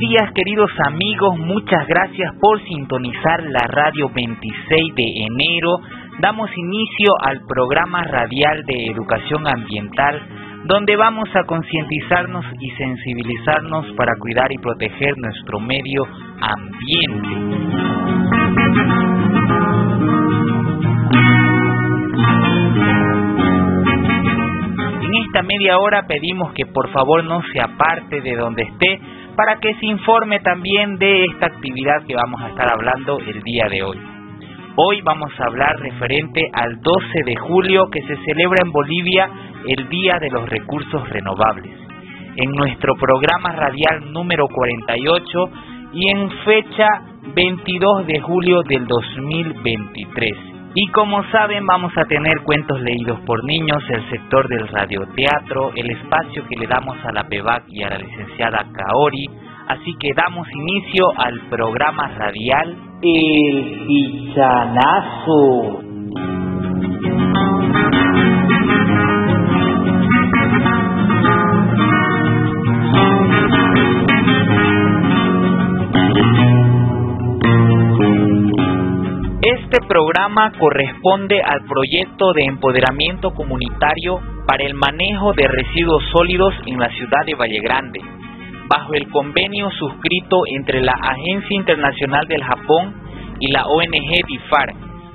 [0.00, 5.78] días queridos amigos, muchas gracias por sintonizar la radio 26 de enero.
[6.20, 10.22] Damos inicio al programa radial de educación ambiental
[10.64, 16.02] donde vamos a concientizarnos y sensibilizarnos para cuidar y proteger nuestro medio
[16.40, 17.28] ambiente.
[25.02, 29.00] En esta media hora pedimos que por favor no se aparte de donde esté
[29.36, 33.66] para que se informe también de esta actividad que vamos a estar hablando el día
[33.70, 33.98] de hoy.
[34.76, 39.30] Hoy vamos a hablar referente al 12 de julio que se celebra en Bolivia
[39.66, 41.76] el Día de los Recursos Renovables.
[42.36, 45.50] En nuestro programa radial número 48
[45.92, 46.86] y en fecha
[47.34, 50.49] 22 de julio del 2023.
[50.74, 55.90] Y como saben vamos a tener cuentos leídos por niños, el sector del radioteatro, el
[55.90, 59.28] espacio que le damos a la PEVAC y a la licenciada Kaori.
[59.66, 65.80] Así que damos inicio al programa radial El Pichanazo.
[79.80, 86.78] Este programa corresponde al proyecto de empoderamiento comunitario para el manejo de residuos sólidos en
[86.78, 87.98] la ciudad de Valle Grande,
[88.68, 92.94] bajo el convenio suscrito entre la Agencia Internacional del Japón
[93.40, 94.74] y la ONG DIFAR,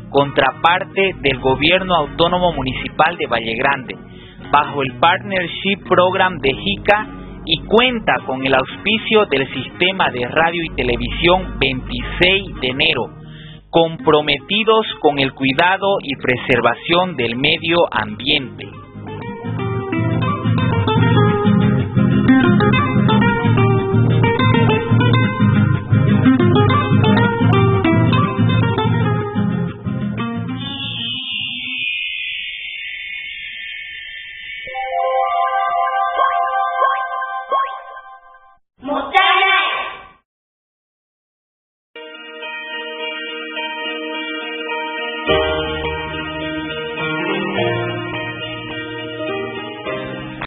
[0.10, 3.96] contraparte del Gobierno Autónomo Municipal de Valle Grande,
[4.52, 7.08] bajo el Partnership Program de JICA
[7.46, 13.25] y cuenta con el auspicio del Sistema de Radio y Televisión 26 de enero
[13.76, 18.70] comprometidos con el cuidado y preservación del medio ambiente.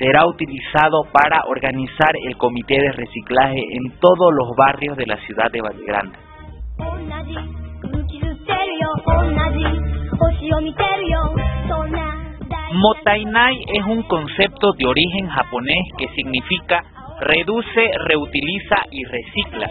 [0.00, 5.50] será utilizado para organizar el comité de reciclaje en todos los barrios de la ciudad
[5.52, 6.16] de Valle Grande.
[12.72, 16.82] Motainai es un concepto de origen japonés que significa
[17.20, 19.70] reduce, reutiliza y recicla.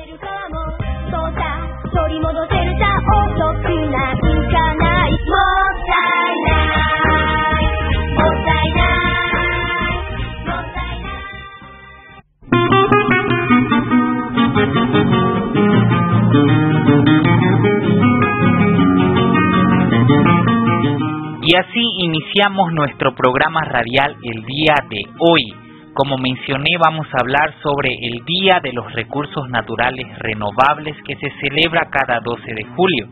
[21.51, 25.51] Y así iniciamos nuestro programa radial el día de hoy.
[25.95, 31.31] Como mencioné, vamos a hablar sobre el Día de los Recursos Naturales Renovables que se
[31.41, 33.07] celebra cada 12 de julio.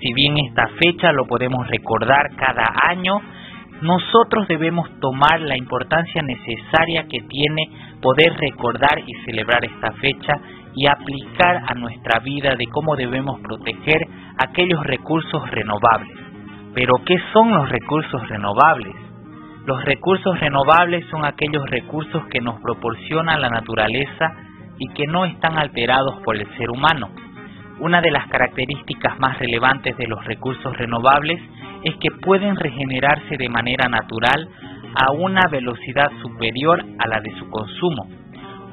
[0.00, 3.20] Si bien esta fecha lo podemos recordar cada año,
[3.82, 7.68] nosotros debemos tomar la importancia necesaria que tiene
[8.00, 10.32] poder recordar y celebrar esta fecha
[10.74, 14.08] y aplicar a nuestra vida de cómo debemos proteger
[14.38, 16.23] aquellos recursos renovables.
[16.74, 18.94] Pero ¿qué son los recursos renovables?
[19.64, 24.32] Los recursos renovables son aquellos recursos que nos proporciona la naturaleza
[24.78, 27.08] y que no están alterados por el ser humano.
[27.78, 31.40] Una de las características más relevantes de los recursos renovables
[31.84, 34.48] es que pueden regenerarse de manera natural
[34.94, 38.06] a una velocidad superior a la de su consumo.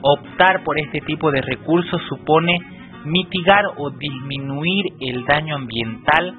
[0.01, 2.57] Optar por este tipo de recursos supone
[3.05, 6.35] mitigar o disminuir el daño ambiental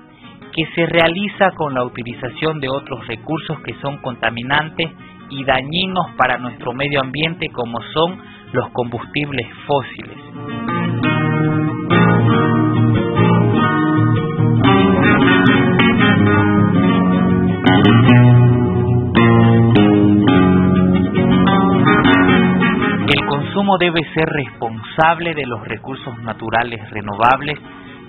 [0.53, 4.91] que se realiza con la utilización de otros recursos que son contaminantes
[5.31, 8.19] y dañinos para nuestro medio ambiente como son
[8.53, 10.19] los combustibles fósiles.
[23.09, 27.59] El consumo debe ser responsable de los recursos naturales renovables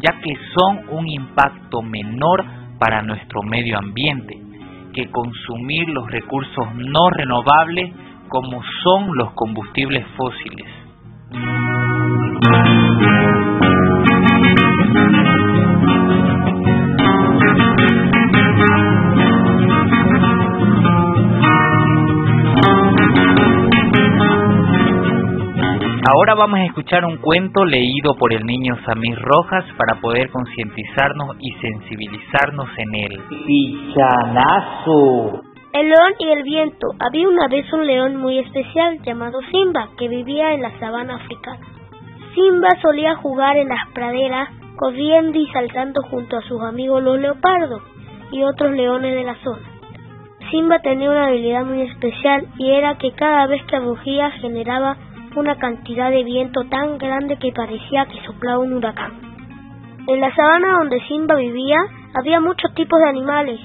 [0.02, 2.46] ya que son un impacto menor
[2.80, 4.40] para nuestro medio ambiente
[4.94, 7.92] que consumir los recursos no renovables
[8.30, 10.68] como son los combustibles fósiles.
[26.06, 31.38] Ahora vamos a escuchar un cuento leído por el niño Samir Rojas para poder concientizarnos
[31.40, 33.22] y sensibilizarnos en él.
[33.48, 35.44] ¡Pichanazo!
[35.72, 36.88] El león y el viento.
[37.00, 41.66] Había una vez un león muy especial llamado Simba que vivía en la sabana africana.
[42.36, 47.82] Simba solía jugar en las praderas, corriendo y saltando junto a sus amigos los leopardos
[48.34, 49.70] y otros leones de la zona.
[50.52, 54.98] Simba tenía una habilidad muy especial y era que cada vez que rugía generaba
[55.36, 59.12] una cantidad de viento tan grande que parecía que soplaba un huracán.
[60.08, 61.78] En la sabana donde Simba vivía
[62.14, 63.60] había muchos tipos de animales,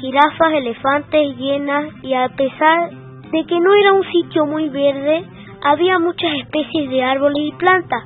[0.00, 2.90] jirafas, elefantes, hienas, y a pesar
[3.30, 5.24] de que no era un sitio muy verde,
[5.62, 8.04] había muchas especies de árboles y plantas.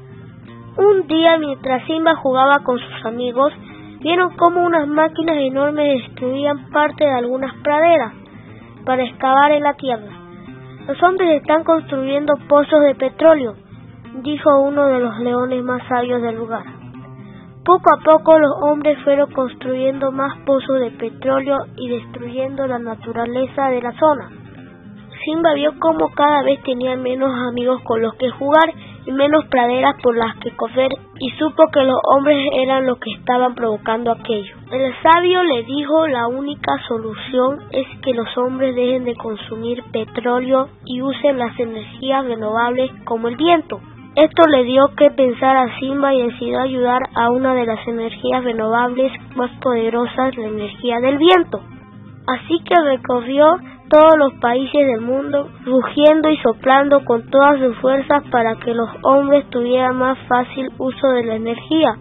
[0.77, 3.53] Un día, mientras Simba jugaba con sus amigos,
[4.00, 8.15] vieron cómo unas máquinas enormes destruían parte de algunas praderas
[8.85, 10.18] para excavar en la tierra.
[10.88, 13.55] Los hombres están construyendo pozos de petróleo,
[14.23, 16.64] dijo uno de los leones más sabios del lugar.
[17.62, 23.69] Poco a poco los hombres fueron construyendo más pozos de petróleo y destruyendo la naturaleza
[23.69, 24.31] de la zona.
[25.26, 28.73] Simba vio cómo cada vez tenía menos amigos con los que jugar
[29.13, 33.55] menos praderas por las que correr y supo que los hombres eran los que estaban
[33.55, 34.57] provocando aquello.
[34.71, 40.69] El sabio le dijo la única solución es que los hombres dejen de consumir petróleo
[40.85, 43.81] y usen las energías renovables como el viento.
[44.15, 48.43] Esto le dio que pensar a Simba y decidió ayudar a una de las energías
[48.43, 51.63] renovables más poderosas, la energía del viento.
[52.29, 53.57] Así que recorrió
[53.89, 58.91] todos los países del mundo, rugiendo y soplando con todas sus fuerzas para que los
[59.03, 61.97] hombres tuvieran más fácil uso de la energía.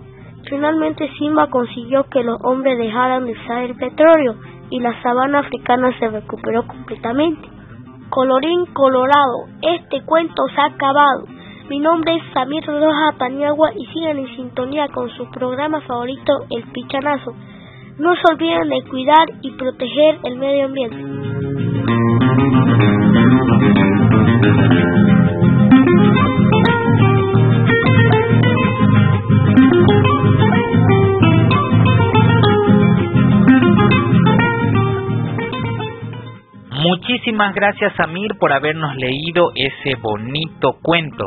[0.50, 4.36] Finalmente Simba consiguió que los hombres dejaran de usar el petróleo
[4.70, 7.48] y la sabana africana se recuperó completamente.
[8.10, 11.24] Colorín colorado, este cuento se ha acabado.
[11.70, 16.64] Mi nombre es Samir Roja Paniagua y sigan en sintonía con su programa favorito, El
[16.72, 17.34] Pichanazo.
[18.00, 20.98] No se olviden de cuidar y proteger el medio ambiente.
[36.70, 41.26] Muchísimas gracias Amir por habernos leído ese bonito cuento.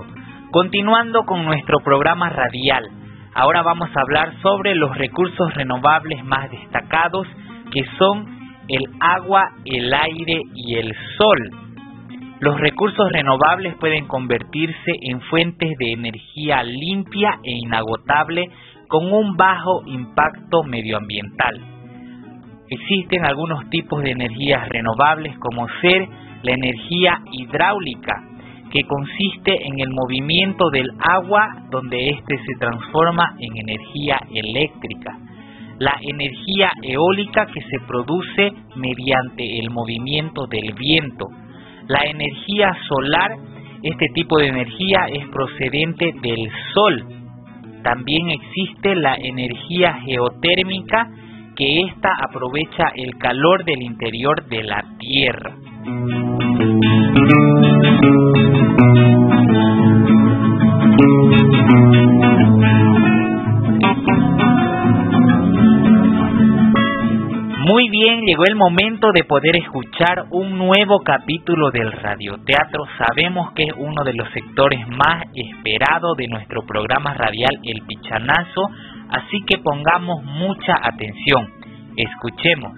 [0.53, 3.00] Continuando con nuestro programa radial,
[3.35, 7.27] ahora vamos a hablar sobre los recursos renovables más destacados
[7.73, 8.27] que son
[8.69, 11.51] el agua, el aire y el sol.
[12.41, 18.49] Los recursos renovables pueden convertirse en fuentes de energía limpia e inagotable
[18.89, 21.61] con un bajo impacto medioambiental.
[22.69, 26.09] Existen algunos tipos de energías renovables como ser
[26.43, 28.23] la energía hidráulica,
[28.71, 35.19] que consiste en el movimiento del agua donde éste se transforma en energía eléctrica
[35.81, 41.27] la energía eólica que se produce mediante el movimiento del viento.
[41.89, 43.31] La energía solar,
[43.83, 47.07] este tipo de energía es procedente del sol.
[47.83, 51.09] También existe la energía geotérmica,
[51.57, 55.57] que ésta aprovecha el calor del interior de la Tierra.
[58.03, 58.09] Muy
[67.91, 72.85] bien, llegó el momento de poder escuchar un nuevo capítulo del radioteatro.
[72.97, 78.71] Sabemos que es uno de los sectores más esperados de nuestro programa radial El Pichanazo,
[79.11, 81.51] así que pongamos mucha atención.
[81.97, 82.73] Escuchemos.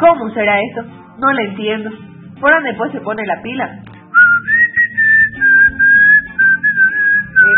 [0.00, 0.82] ¿Cómo será esto?
[1.18, 1.90] No le entiendo.
[2.40, 3.82] ¿Por dónde pues se pone la pila?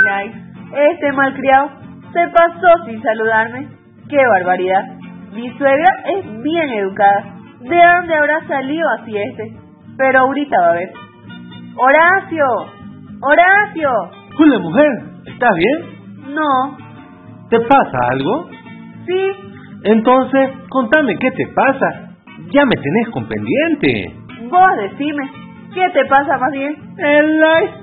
[0.01, 0.33] Elay,
[0.91, 1.71] este malcriado
[2.13, 3.69] se pasó sin saludarme.
[4.09, 4.89] ¡Qué barbaridad!
[5.33, 7.37] Mi suegra es bien educada.
[7.61, 9.57] ¿De dónde habrá salido así este?
[9.97, 10.93] Pero ahorita va a ver.
[11.77, 12.45] ¡Horacio!
[13.21, 13.91] ¡Horacio!
[14.39, 14.89] Hola, mujer.
[15.27, 16.35] ¿Estás bien?
[16.35, 16.77] No.
[17.51, 18.51] ¿Te pasa algo?
[19.07, 19.31] Sí.
[19.85, 22.12] Entonces, contame qué te pasa.
[22.53, 24.15] Ya me tenés con pendiente.
[24.51, 25.31] Vos decime,
[25.75, 26.75] ¿qué te pasa más bien?
[26.99, 27.75] El like.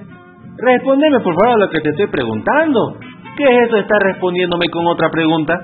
[0.57, 2.97] Respondeme por favor a lo que te estoy preguntando.
[3.37, 5.57] ¿Qué es eso de estar respondiéndome con otra pregunta?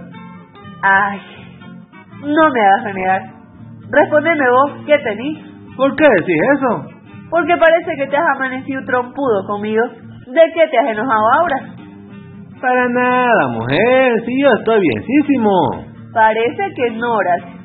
[0.82, 1.20] Ay,
[2.22, 3.22] no me hagas renegar.
[3.92, 5.38] Respondeme vos, ¿qué tenés?
[5.76, 6.86] ¿Por qué decís eso?
[7.30, 9.84] Porque parece que te has amanecido trompudo conmigo.
[10.28, 11.58] ¿De qué te has enojado ahora?
[12.62, 14.14] Para nada, mujer.
[14.26, 15.52] Sí, yo estoy bienísimo.
[16.14, 17.65] Parece que no, Horacio.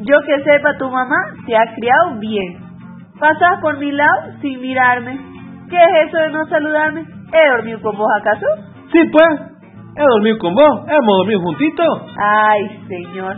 [0.00, 2.60] Yo que sepa, tu mamá te ha criado bien.
[3.18, 5.18] Pasas por mi lado sin mirarme.
[5.68, 7.04] ¿Qué es eso de no saludarme?
[7.32, 8.46] ¿He dormido con vos acaso?
[8.92, 9.40] Sí, pues.
[9.96, 10.86] He dormido con vos.
[10.86, 12.14] Hemos dormido juntitos.
[12.16, 13.36] Ay, señor.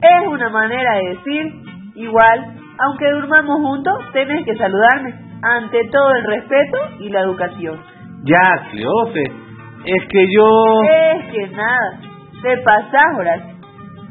[0.00, 1.52] Es una manera de decir.
[1.94, 5.14] Igual, aunque durmamos juntos, tenés que saludarme.
[5.42, 7.78] Ante todo el respeto y la educación.
[8.24, 9.24] Ya, Cleofe.
[9.84, 10.48] Es que yo...
[10.90, 12.00] Es que nada.
[12.40, 13.54] Te pasás, Horacio.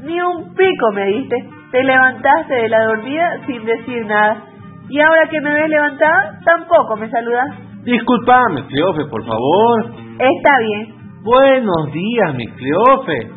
[0.04, 1.36] Ni un pico me diste.
[1.72, 4.44] Te levantaste de la dormida sin decir nada.
[4.90, 7.48] Y ahora que me ves levantada, tampoco me saludas.
[7.84, 9.86] Disculpame, Cleofe, por favor.
[10.20, 10.94] Está bien.
[11.24, 13.32] Buenos días, mi Cleofe.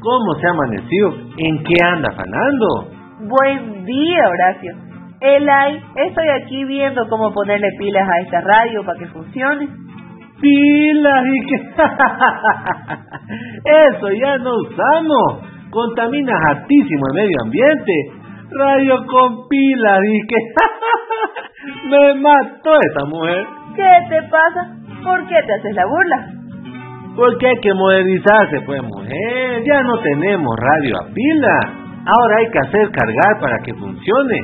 [0.00, 1.14] ¿Cómo se ha amanecido?
[1.36, 2.88] ¿En qué anda afanando?
[3.20, 4.74] Buen día, Horacio.
[5.20, 9.68] Elay, estoy aquí viendo cómo ponerle pilas a esta radio para que funcione.
[10.40, 11.56] Pilas y que...
[13.94, 15.59] Eso ya no usamos.
[15.70, 17.92] Contamina hartísimo el medio ambiente.
[18.50, 20.36] Radio y que...
[21.88, 23.46] Me mató esa mujer.
[23.76, 24.76] ¿Qué te pasa?
[25.04, 26.40] ¿Por qué te haces la burla?
[27.16, 29.62] Porque hay que modernizarse, pues, mujer.
[29.64, 31.58] Ya no tenemos radio a pila.
[32.06, 34.42] Ahora hay que hacer cargar para que funcione.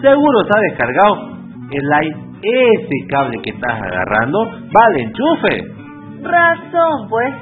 [0.00, 1.38] Seguro está descargado.
[1.70, 5.64] El aire, ese cable que estás agarrando, vale enchufe.
[6.22, 7.34] Razón, pues.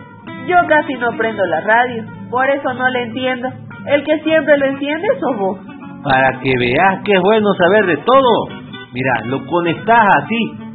[0.46, 2.15] Yo casi no prendo la radio.
[2.30, 3.48] Por eso no le entiendo.
[3.86, 5.58] El que siempre lo entiende sos vos.
[6.02, 8.48] Para que veas que es bueno saber de todo.
[8.92, 10.66] Mira, lo conectás así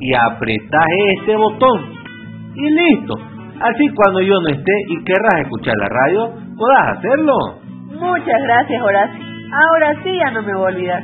[0.00, 0.86] y apretás
[1.18, 1.80] este botón
[2.54, 3.14] y listo.
[3.60, 7.34] Así cuando yo no esté y querrás escuchar la radio, podrás hacerlo.
[7.98, 9.24] Muchas gracias, Horacio.
[9.52, 11.02] Ahora sí ya no me voy a olvidar.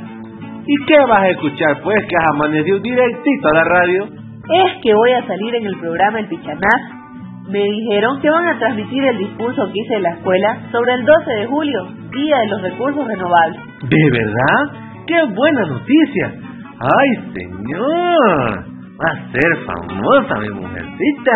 [0.67, 4.05] ¿Y qué vas a escuchar pues que has amanecido directito a la radio?
[4.05, 7.02] Es que voy a salir en el programa El Pichanazo.
[7.49, 11.05] Me dijeron que van a transmitir el discurso que hice en la escuela sobre el
[11.05, 13.61] 12 de julio, Día de los Recursos Renovables.
[13.83, 14.83] ¿De verdad?
[15.07, 16.35] ¡Qué buena noticia!
[16.79, 18.65] ¡Ay, señor!
[19.01, 21.33] Va a ser famosa mi mujercita.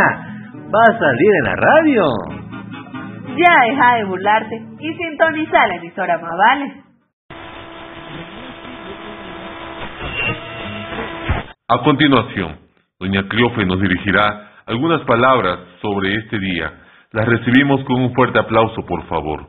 [0.72, 2.04] Va a salir en la radio.
[3.36, 6.72] Ya deja de burlarte y sintoniza la emisora más vale.
[11.68, 12.58] A continuación,
[13.00, 16.72] doña Cleofe nos dirigirá algunas palabras sobre este día.
[17.12, 19.48] Las recibimos con un fuerte aplauso, por favor.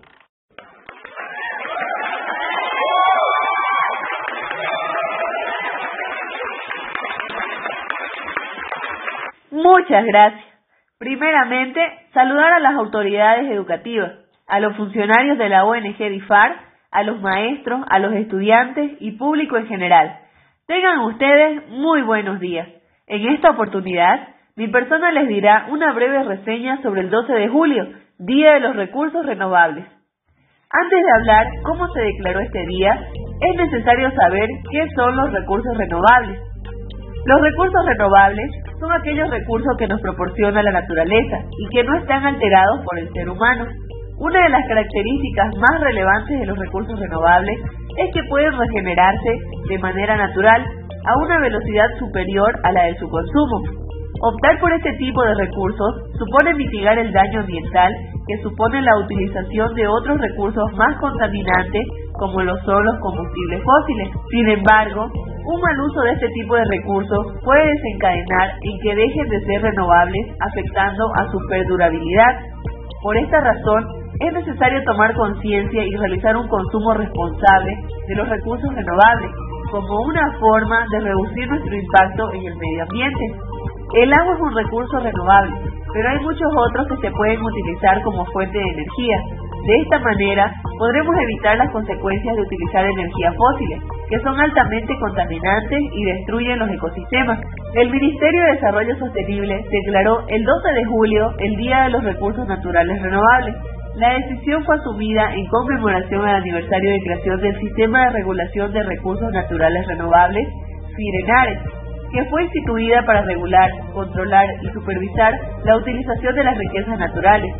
[9.51, 10.45] Muchas gracias.
[10.99, 11.81] Primeramente,
[12.13, 14.13] saludar a las autoridades educativas,
[14.47, 16.57] a los funcionarios de la ONG DIFAR,
[16.91, 20.19] a los maestros, a los estudiantes y público en general.
[20.67, 22.67] Tengan ustedes muy buenos días.
[23.07, 27.89] En esta oportunidad, mi persona les dirá una breve reseña sobre el 12 de julio,
[28.17, 29.85] Día de los Recursos Renovables.
[29.85, 32.89] Antes de hablar cómo se declaró este día,
[33.39, 36.39] es necesario saber qué son los recursos renovables.
[37.25, 38.49] Los recursos renovables
[38.79, 43.13] son aquellos recursos que nos proporciona la naturaleza y que no están alterados por el
[43.13, 43.67] ser humano.
[44.17, 47.59] Una de las características más relevantes de los recursos renovables
[47.97, 49.37] es que pueden regenerarse
[49.69, 50.65] de manera natural
[51.05, 53.86] a una velocidad superior a la de su consumo.
[54.19, 57.93] Optar por este tipo de recursos supone mitigar el daño ambiental
[58.25, 64.09] que supone la utilización de otros recursos más contaminantes como los combustibles fósiles.
[64.31, 69.29] Sin embargo, un mal uso de este tipo de recursos puede desencadenar en que dejen
[69.29, 72.33] de ser renovables afectando a su perdurabilidad.
[73.03, 73.85] Por esta razón,
[74.19, 79.31] es necesario tomar conciencia y realizar un consumo responsable de los recursos renovables
[79.69, 83.46] como una forma de reducir nuestro impacto en el medio ambiente.
[83.95, 85.55] El agua es un recurso renovable,
[85.93, 89.17] pero hay muchos otros que se pueden utilizar como fuente de energía.
[89.63, 93.79] De esta manera, podremos evitar las consecuencias de utilizar energías fósiles,
[94.09, 97.39] que son altamente contaminantes y destruyen los ecosistemas.
[97.75, 102.45] El Ministerio de Desarrollo Sostenible declaró el 12 de julio el Día de los Recursos
[102.45, 103.55] Naturales Renovables.
[103.95, 108.83] La decisión fue asumida en conmemoración al aniversario de creación del Sistema de Regulación de
[108.83, 110.47] Recursos Naturales Renovables,
[110.95, 111.76] FIRENARES,
[112.11, 115.33] que fue instituida para regular, controlar y supervisar
[115.65, 117.53] la utilización de las riquezas naturales,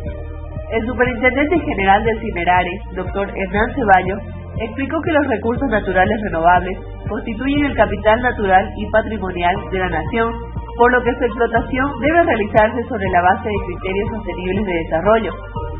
[0.70, 4.20] el superintendente general del CINERARE, doctor Hernán Ceballos,
[4.60, 6.78] explicó que los recursos naturales renovables
[7.08, 10.34] constituyen el capital natural y patrimonial de la nación,
[10.76, 15.32] por lo que su explotación debe realizarse sobre la base de criterios sostenibles de desarrollo,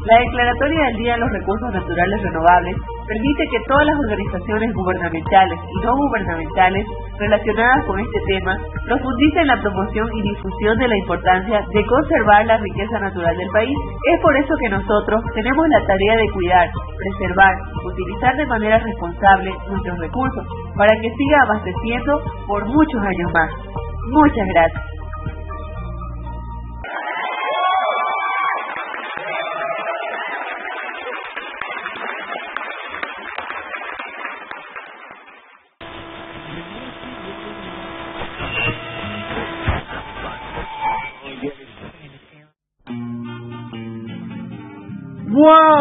[0.06, 2.76] la declaratoria del Día de los Recursos Naturales Renovables
[3.08, 6.84] permite que todas las organizaciones gubernamentales y no gubernamentales
[7.18, 8.52] relacionadas con este tema
[8.84, 13.76] profundicen la promoción y difusión de la importancia de conservar la riqueza natural del país.
[14.12, 19.50] Es por eso que nosotros tenemos la tarea de cuidar, preservar utilizar de manera responsable
[19.68, 20.44] nuestros recursos
[20.76, 23.50] para que siga abasteciendo por muchos años más.
[24.12, 24.97] Muchas gracias.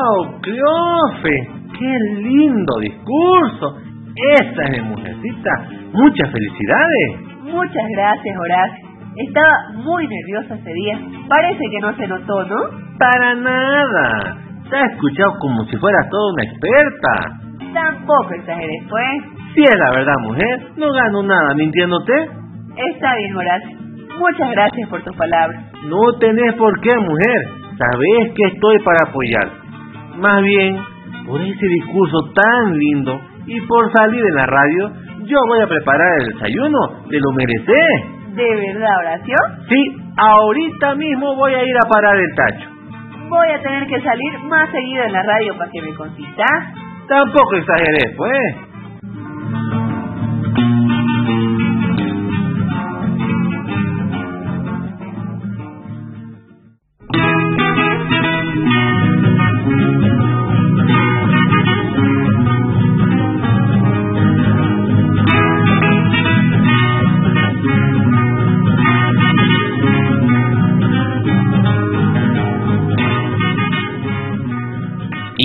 [0.07, 0.39] ¡Wow!
[0.41, 1.35] ¡Cleofe!
[1.77, 3.75] ¡Qué lindo discurso!
[4.39, 5.51] Esa es mi mujercita.
[5.91, 7.43] Muchas felicidades.
[7.43, 8.87] Muchas gracias, Horacio.
[9.17, 10.99] Estaba muy nerviosa ese día.
[11.27, 12.55] Parece que no se notó, ¿no?
[12.97, 14.37] Para nada.
[14.69, 17.73] Te ha escuchado como si fueras toda una experta.
[17.73, 19.23] Tampoco exageré, pues.
[19.55, 22.13] Si es la verdad, mujer, no gano nada mintiéndote.
[22.13, 23.77] Está bien, Horacio.
[24.17, 25.63] Muchas gracias por tus palabras.
[25.85, 27.41] No tenés por qué, mujer.
[27.77, 29.66] Sabés que estoy para apoyar.
[30.17, 30.77] Más bien,
[31.27, 34.91] por ese discurso tan lindo y por salir en la radio,
[35.25, 36.79] yo voy a preparar el desayuno.
[37.09, 38.35] ¿Te lo mereces?
[38.35, 39.35] ¿De verdad, Horacio?
[39.69, 42.69] Sí, ahorita mismo voy a ir a parar el tacho.
[43.29, 46.73] Voy a tener que salir más seguido en la radio para que me consintas.
[47.07, 48.66] Tampoco exageré, pues.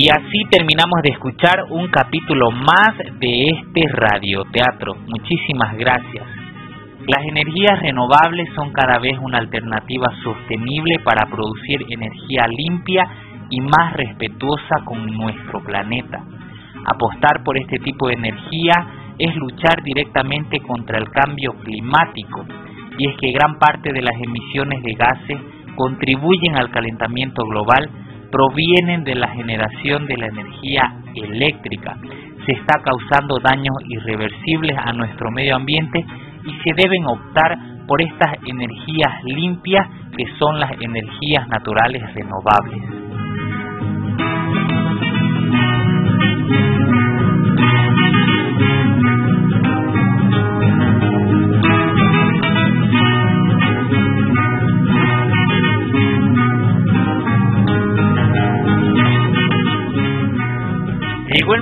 [0.03, 4.95] Y así terminamos de escuchar un capítulo más de este radioteatro.
[5.07, 6.25] Muchísimas gracias.
[7.07, 13.07] Las energías renovables son cada vez una alternativa sostenible para producir energía limpia
[13.49, 16.19] y más respetuosa con nuestro planeta.
[16.85, 18.73] Apostar por este tipo de energía
[19.17, 22.43] es luchar directamente contra el cambio climático,
[22.97, 25.37] y es que gran parte de las emisiones de gases
[25.77, 28.02] contribuyen al calentamiento global
[28.33, 31.95] provienen de la generación de la energía eléctrica.
[32.47, 36.03] Se está causando daños irreversibles a nuestro medio ambiente
[36.43, 37.55] y se deben optar
[37.87, 43.02] por estas energías limpias que son las energías naturales renovables.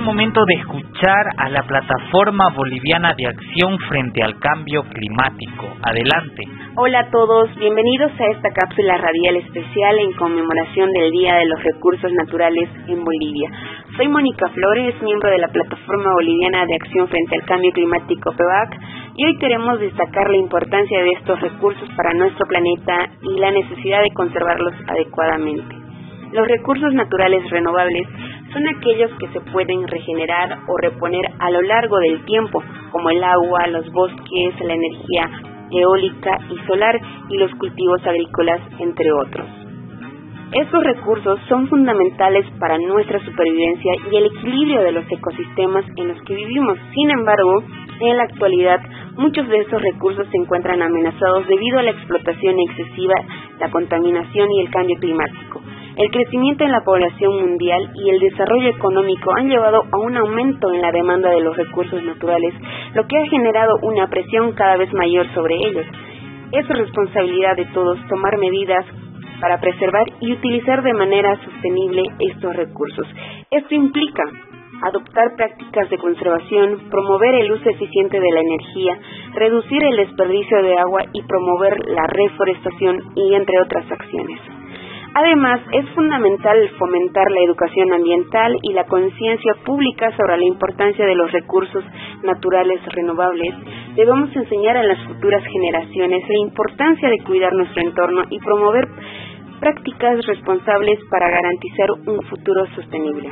[0.02, 5.68] Momento de escuchar a la plataforma boliviana de acción frente al cambio climático.
[5.82, 6.42] Adelante.
[6.76, 11.62] Hola a todos, bienvenidos a esta cápsula radial especial en conmemoración del Día de los
[11.62, 13.50] Recursos Naturales en Bolivia.
[13.96, 18.80] Soy Mónica Flores, miembro de la plataforma boliviana de acción frente al cambio climático PEVAC
[19.16, 24.02] y hoy queremos destacar la importancia de estos recursos para nuestro planeta y la necesidad
[24.02, 25.76] de conservarlos adecuadamente.
[26.32, 28.08] Los recursos naturales renovables
[28.52, 33.22] son aquellos que se pueden regenerar o reponer a lo largo del tiempo, como el
[33.22, 35.30] agua, los bosques, la energía
[35.70, 39.46] eólica y solar y los cultivos agrícolas, entre otros.
[40.52, 46.22] Estos recursos son fundamentales para nuestra supervivencia y el equilibrio de los ecosistemas en los
[46.24, 46.76] que vivimos.
[46.94, 47.62] Sin embargo,
[48.00, 48.80] en la actualidad,
[49.16, 53.14] muchos de estos recursos se encuentran amenazados debido a la explotación excesiva,
[53.60, 55.51] la contaminación y el cambio climático.
[55.94, 60.72] El crecimiento en la población mundial y el desarrollo económico han llevado a un aumento
[60.72, 62.54] en la demanda de los recursos naturales,
[62.94, 65.84] lo que ha generado una presión cada vez mayor sobre ellos.
[66.52, 68.86] Es responsabilidad de todos tomar medidas
[69.38, 73.06] para preservar y utilizar de manera sostenible estos recursos.
[73.50, 74.22] Esto implica
[74.84, 78.98] adoptar prácticas de conservación, promover el uso eficiente de la energía,
[79.34, 84.61] reducir el desperdicio de agua y promover la reforestación y entre otras acciones.
[85.14, 91.14] Además, es fundamental fomentar la educación ambiental y la conciencia pública sobre la importancia de
[91.14, 91.84] los recursos
[92.22, 93.54] naturales renovables.
[93.94, 98.88] Debemos enseñar a las futuras generaciones la importancia de cuidar nuestro entorno y promover
[99.60, 103.28] prácticas responsables para garantizar un futuro sostenible.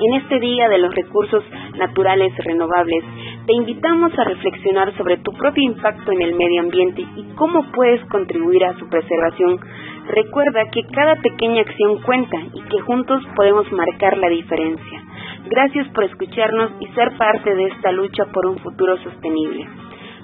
[0.00, 1.42] En este Día de los Recursos
[1.76, 3.04] Naturales Renovables,
[3.48, 8.04] te invitamos a reflexionar sobre tu propio impacto en el medio ambiente y cómo puedes
[8.10, 9.58] contribuir a su preservación.
[10.06, 15.02] Recuerda que cada pequeña acción cuenta y que juntos podemos marcar la diferencia.
[15.48, 19.66] Gracias por escucharnos y ser parte de esta lucha por un futuro sostenible.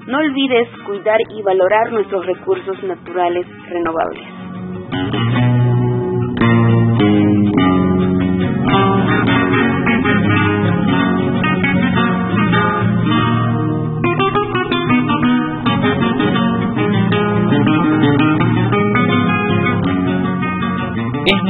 [0.06, 5.33] No olvides cuidar y valorar nuestros recursos naturales renovables.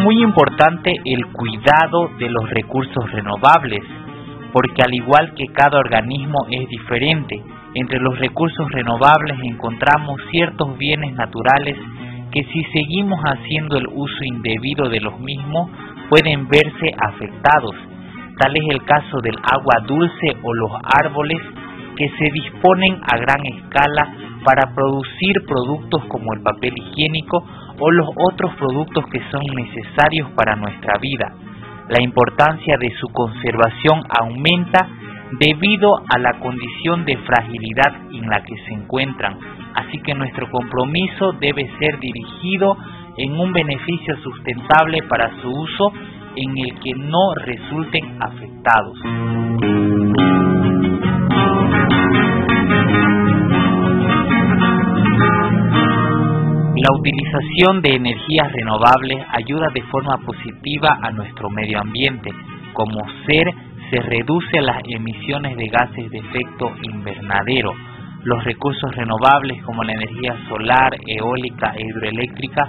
[0.04, 3.80] Muy importante el cuidado de los recursos renovables,
[4.52, 7.42] porque al igual que cada organismo es diferente,
[7.74, 11.78] entre los recursos renovables encontramos ciertos bienes naturales
[12.30, 15.70] que si seguimos haciendo el uso indebido de los mismos
[16.10, 17.74] pueden verse afectados.
[18.38, 21.40] Tal es el caso del agua dulce o los árboles
[21.96, 24.14] que se disponen a gran escala
[24.44, 27.42] para producir productos como el papel higiénico
[27.78, 31.32] o los otros productos que son necesarios para nuestra vida.
[31.88, 34.88] La importancia de su conservación aumenta
[35.38, 39.36] debido a la condición de fragilidad en la que se encuentran,
[39.74, 42.76] así que nuestro compromiso debe ser dirigido
[43.16, 45.92] en un beneficio sustentable para su uso
[46.36, 48.98] en el que no resulten afectados.
[56.84, 62.30] La utilización de energías renovables ayuda de forma positiva a nuestro medio ambiente.
[62.74, 63.46] Como ser,
[63.88, 67.72] se reduce las emisiones de gases de efecto invernadero.
[68.24, 72.68] Los recursos renovables como la energía solar, eólica e hidroeléctrica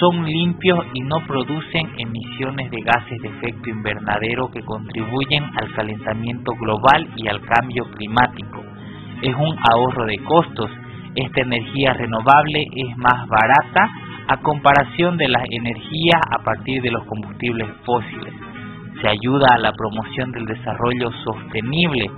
[0.00, 6.50] son limpios y no producen emisiones de gases de efecto invernadero que contribuyen al calentamiento
[6.56, 8.60] global y al cambio climático.
[9.22, 10.68] Es un ahorro de costos
[11.14, 13.88] esta energía renovable es más barata
[14.28, 18.32] a comparación de las energías a partir de los combustibles fósiles.
[19.00, 22.10] Se ayuda a la promoción del desarrollo sostenible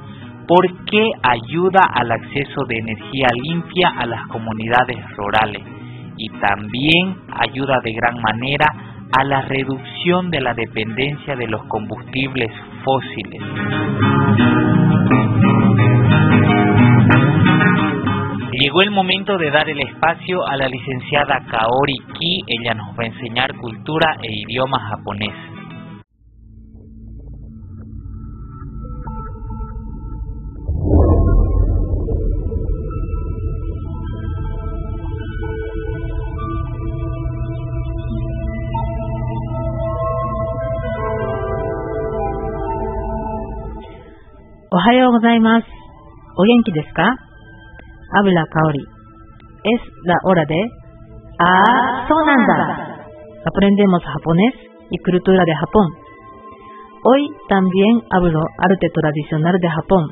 [0.46, 5.62] porque ayuda al acceso de energía limpia a las comunidades rurales
[6.16, 8.66] y también ayuda de gran manera
[9.16, 12.50] a la reducción de la dependencia de los combustibles
[12.85, 13.42] fósiles.
[18.64, 22.40] Llegó el momento de dar el espacio a la licenciada Kaori Ki.
[22.46, 25.35] Ella nos va a enseñar cultura e idioma japonés.
[44.72, 45.68] Ohayou gozaimasu.
[46.38, 47.23] ¿O genki desu ka?
[48.14, 48.85] Habla Kaori.
[49.64, 50.70] Es la hora de...
[51.38, 52.07] ¡Ah!
[52.09, 53.07] ¡Sonanda!
[53.44, 54.55] Aprendemos japonés
[54.90, 55.88] y cultura de Japón.
[57.05, 60.07] Hoy también hablo arte tradicional de Japón.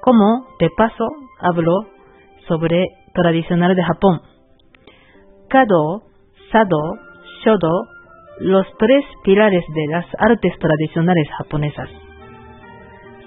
[0.00, 1.06] Como, de paso,
[1.40, 1.86] hablo
[2.48, 4.20] sobre tradicional de Japón.
[5.48, 6.02] Kado,
[6.50, 6.82] Sado,
[7.44, 7.86] Shodo,
[8.40, 12.03] los tres pilares de las artes tradicionales japonesas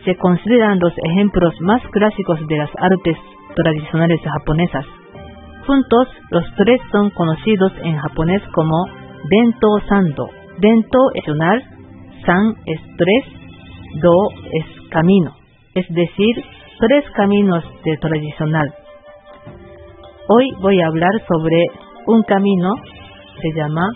[0.07, 3.17] se consideran los ejemplos más clásicos de las artes
[3.53, 4.85] tradicionales japonesas.
[5.65, 8.85] Juntos, los tres son conocidos en japonés como
[9.29, 10.29] Bento Sando.
[10.59, 11.61] Bento es unal,
[12.25, 13.25] San es tres,
[14.01, 14.13] Do
[14.53, 15.31] es camino,
[15.75, 16.35] es decir,
[16.79, 18.73] tres caminos de tradicional.
[20.29, 21.65] Hoy voy a hablar sobre
[22.05, 22.75] un camino,
[23.41, 23.89] se llama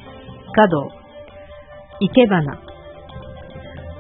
[0.54, 0.89] Kado,
[2.02, 2.60] Ikebana.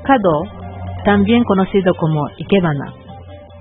[0.03, 0.60] Kado
[1.03, 2.93] también conocido como Ikebana.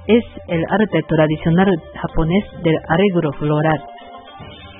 [0.07, 3.83] Es el arte tradicional japonés del arreglo floral.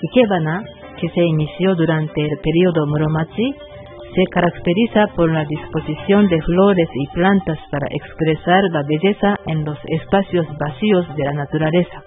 [0.03, 0.65] Ikebana,
[0.99, 3.55] que se inició durante el periodo Muromachi,
[4.15, 9.79] se caracteriza por la disposición de flores y plantas para expresar la belleza en los
[9.87, 12.03] espacios vacíos de la naturaleza.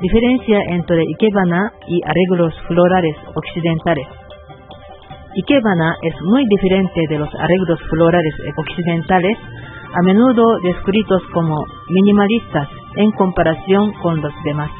[0.00, 4.06] Diferencia entre ikebana y arreglos florales occidentales.
[5.30, 9.38] Ikebana es muy diferente de los arreglos florales occidentales,
[9.94, 11.54] a menudo descritos como
[11.88, 14.70] minimalistas en comparación con los demás.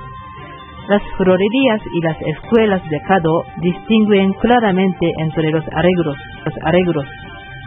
[0.89, 6.17] Las florerías y las escuelas de Kado distinguen claramente entre los arreglos.
[6.45, 7.07] Los arreglos.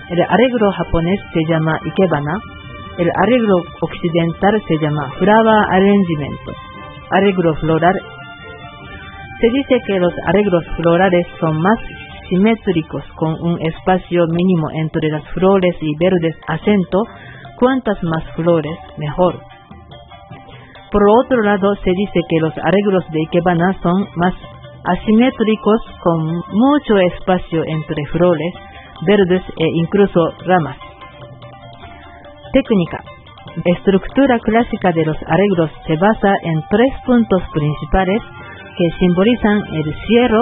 [0.10, 2.36] El arreglo japonés se llama ikebana,
[2.98, 6.39] el arreglo occidental se llama flower arrangement,
[7.12, 7.96] arreglo floral.
[9.39, 11.80] Se dice que los arreglos florales son más
[12.34, 16.98] simétricos con un espacio mínimo entre las flores y verdes acento,
[17.60, 19.39] cuantas más flores, mejor.
[20.91, 24.34] Por otro lado, se dice que los arreglos de Ikebana son más
[24.84, 28.54] asimétricos con mucho espacio entre flores,
[29.06, 30.78] verdes e incluso ramas.
[32.52, 33.04] Técnica.
[33.65, 38.22] Estructura clásica de los arreglos se basa en tres puntos principales
[38.76, 40.39] que simbolizan el cielo,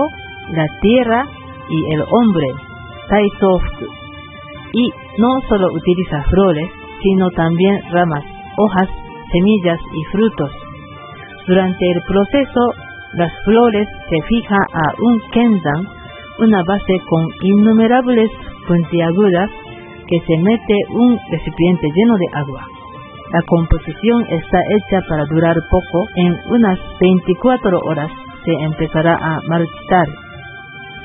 [0.53, 1.25] la tierra
[1.69, 2.47] y el hombre,
[3.09, 3.85] Taitofuku.
[4.73, 6.69] Y no solo utiliza flores,
[7.03, 8.23] sino también ramas,
[8.57, 8.89] hojas,
[9.31, 10.51] semillas y frutos.
[11.47, 12.61] Durante el proceso,
[13.13, 15.87] las flores se fija a un kendan,
[16.39, 18.31] una base con innumerables
[18.67, 19.49] puntiagudas
[20.07, 22.65] que se mete un recipiente lleno de agua.
[23.33, 28.11] La composición está hecha para durar poco, en unas 24 horas
[28.43, 30.07] se empezará a marchitar.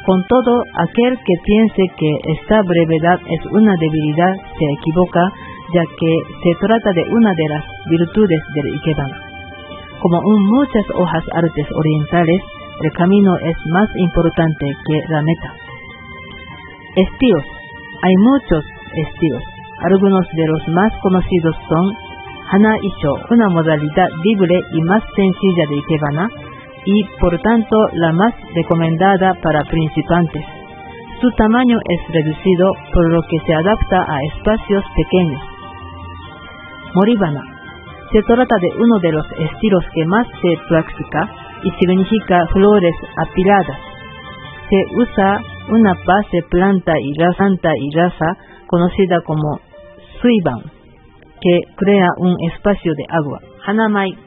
[0.06, 5.18] Con todo, aquel que piense que esta brevedad es una debilidad se equivoca,
[5.74, 9.18] ya que se trata de una de las virtudes del Ikebana.
[9.98, 12.40] Como en muchas hojas artes orientales,
[12.86, 15.50] el camino es más importante que la meta.
[17.02, 17.46] Estilos.
[18.06, 18.62] Hay muchos
[19.10, 19.42] estilos.
[19.90, 21.84] Algunos de los más conocidos son
[22.52, 26.28] Hana Isho, una modalidad libre y más sencilla de Ikebana,
[26.86, 30.44] y por tanto la más recomendada para principiantes.
[31.20, 35.42] Su tamaño es reducido por lo que se adapta a espacios pequeños.
[36.94, 37.42] Moribana.
[38.12, 41.28] Se trata de uno de los estilos que más se practica
[41.64, 43.78] y significa flores apiladas.
[44.70, 48.36] Se usa una base planta y raza, y raza
[48.68, 49.58] conocida como
[50.20, 50.60] suiban,
[51.40, 53.40] que crea un espacio de agua.
[53.66, 54.25] Hanamai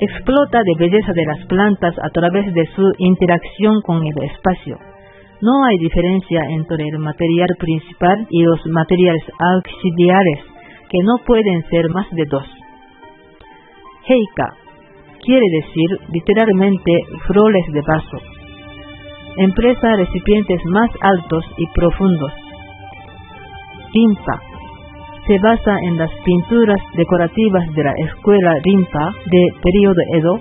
[0.00, 4.78] explota de belleza de las plantas a través de su interacción con el espacio.
[5.40, 10.40] No hay diferencia entre el material principal y los materiales auxiliares,
[10.88, 12.46] que no pueden ser más de dos.
[14.08, 14.54] Heika
[15.24, 16.92] quiere decir literalmente
[17.26, 18.18] flores de vaso.
[19.38, 22.32] Empresa recipientes más altos y profundos.
[23.92, 24.55] Rimpa
[25.26, 30.40] se basa en las pinturas decorativas de la escuela Rimpa de periodo Edo.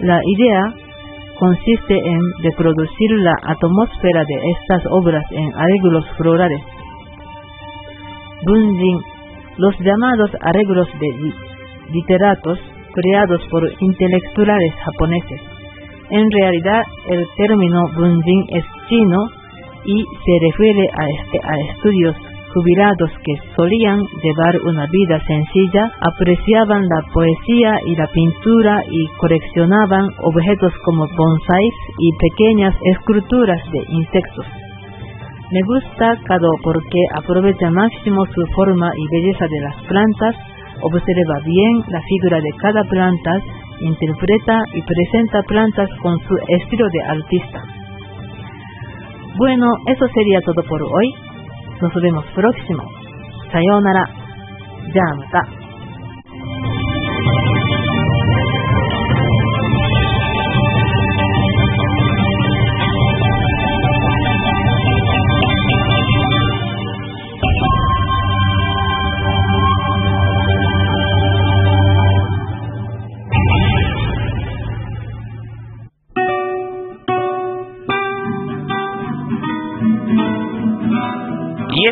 [0.00, 0.74] La idea
[1.38, 6.60] consiste en reproducir la atmósfera de estas obras en arreglos florales.
[8.44, 8.98] Bunjin,
[9.56, 11.32] los llamados arreglos de
[11.92, 12.58] literatos
[12.92, 15.40] creados por intelectuales japoneses.
[16.10, 19.18] En realidad, el término bunjin es chino
[19.86, 22.16] y se refiere a, este, a estudios
[22.56, 30.08] jubilados que solían llevar una vida sencilla, apreciaban la poesía y la pintura y coleccionaban
[30.24, 34.46] objetos como bonsáis y pequeñas esculturas de insectos.
[35.52, 40.34] Me gusta Kado porque aprovecha máximo su forma y belleza de las plantas,
[40.80, 43.32] observa bien la figura de cada planta,
[43.80, 47.62] interpreta y presenta plantas con su estilo de artista.
[49.36, 51.35] Bueno, eso sería todo por hoy.
[51.82, 52.82] のすべもプロキシも。
[53.52, 54.08] さようなら。
[54.92, 56.75] じゃあまた。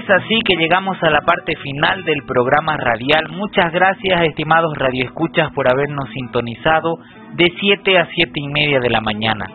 [0.05, 3.31] Es así que llegamos a la parte final del programa radial.
[3.31, 6.99] Muchas gracias, estimados radioescuchas, por habernos sintonizado
[7.35, 9.47] de 7 a 7 y media de la mañana.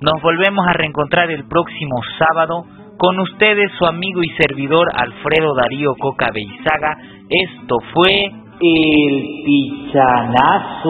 [0.00, 2.64] Nos volvemos a reencontrar el próximo sábado
[2.96, 6.96] con ustedes, su amigo y servidor Alfredo Darío Coca Beizaga.
[7.28, 10.88] Esto fue El Pichanazo.